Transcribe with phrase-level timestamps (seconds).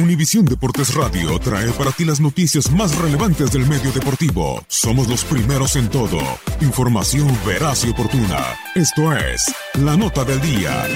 [0.00, 4.64] Univisión Deportes Radio trae para ti las noticias más relevantes del medio deportivo.
[4.66, 6.18] Somos los primeros en todo.
[6.62, 8.38] Información veraz y oportuna.
[8.74, 10.86] Esto es La Nota del Día.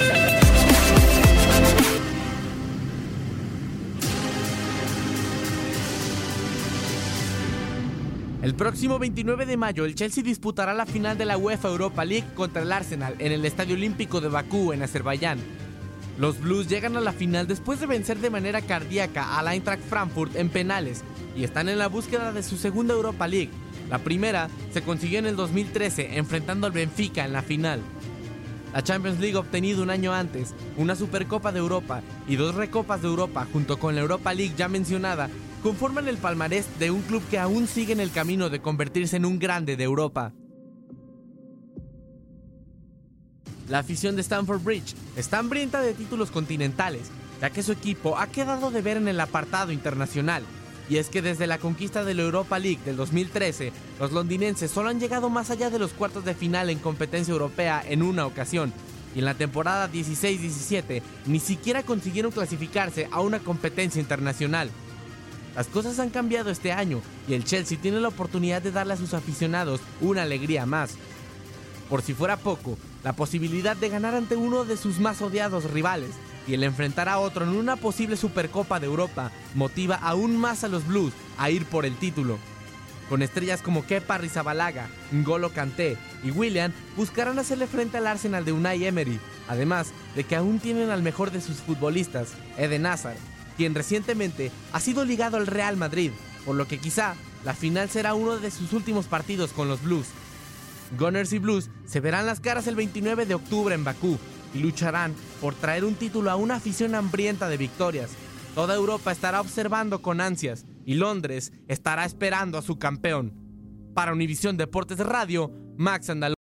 [8.43, 12.27] El próximo 29 de mayo, el Chelsea disputará la final de la UEFA Europa League
[12.35, 15.63] contra el Arsenal en el Estadio Olímpico de Bakú, en Azerbaiyán.
[16.19, 20.37] Los Blues llegan a la final después de vencer de manera cardíaca al Eintracht Frankfurt
[20.37, 21.02] en penales
[21.37, 23.51] y están en la búsqueda de su segunda Europa League.
[23.91, 27.80] La primera se consiguió en el 2013 enfrentando al Benfica en la final.
[28.73, 33.09] La Champions League obtenido un año antes una Supercopa de Europa y dos Recopas de
[33.09, 35.28] Europa junto con la Europa League ya mencionada
[35.65, 39.25] conforman el palmarés de un club que aún sigue en el camino de convertirse en
[39.25, 40.33] un grande de Europa.
[43.69, 47.11] La afición de Stamford Bridge está hambrienta de títulos continentales,
[47.41, 50.43] ya que su equipo ha quedado de ver en el apartado internacional.
[50.91, 54.91] Y es que desde la conquista de la Europa League del 2013, los londinenses solo
[54.91, 58.71] han llegado más allá de los cuartos de final en competencia europea en una ocasión,
[59.15, 64.71] y en la temporada 16-17 ni siquiera consiguieron clasificarse a una competencia internacional.
[65.56, 68.99] Las cosas han cambiado este año y el Chelsea tiene la oportunidad de darle a
[68.99, 70.97] sus aficionados una alegría más.
[71.89, 76.11] Por si fuera poco, la posibilidad de ganar ante uno de sus más odiados rivales
[76.47, 80.69] y el enfrentar a otro en una posible Supercopa de Europa motiva aún más a
[80.69, 82.39] los Blues a ir por el título.
[83.09, 88.53] Con estrellas como Kepa Rizabalaga, Ngolo Kanté y William buscarán hacerle frente al Arsenal de
[88.53, 93.19] Unai Emery, además de que aún tienen al mejor de sus futbolistas, Eden Hazard,
[93.59, 96.12] quien recientemente ha sido ligado al Real Madrid,
[96.47, 100.07] por lo que quizá la final será uno de sus últimos partidos con los Blues.
[100.98, 104.19] Gunners y Blues se verán las caras el 29 de octubre en Bakú
[104.55, 108.11] y lucharán por traer un título a una afición hambrienta de victorias.
[108.55, 113.33] Toda Europa estará observando con ansias y Londres estará esperando a su campeón.
[113.95, 116.32] Para Univisión Deportes Radio, Max Andalón.